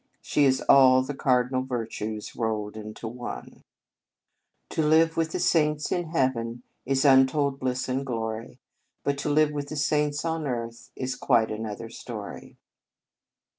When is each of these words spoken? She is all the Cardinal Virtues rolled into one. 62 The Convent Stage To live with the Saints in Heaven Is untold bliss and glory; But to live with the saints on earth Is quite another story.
She 0.23 0.45
is 0.45 0.61
all 0.61 1.03
the 1.03 1.13
Cardinal 1.13 1.61
Virtues 1.61 2.35
rolled 2.35 2.75
into 2.75 3.07
one. 3.07 3.43
62 3.43 3.53
The 3.53 3.59
Convent 3.59 4.65
Stage 4.65 4.75
To 4.75 4.89
live 4.89 5.17
with 5.17 5.31
the 5.33 5.39
Saints 5.39 5.91
in 5.91 6.03
Heaven 6.09 6.63
Is 6.87 7.05
untold 7.05 7.59
bliss 7.59 7.87
and 7.87 8.03
glory; 8.03 8.57
But 9.03 9.19
to 9.19 9.29
live 9.29 9.51
with 9.51 9.67
the 9.69 9.75
saints 9.75 10.25
on 10.25 10.47
earth 10.47 10.89
Is 10.95 11.15
quite 11.15 11.51
another 11.51 11.91
story. 11.91 12.57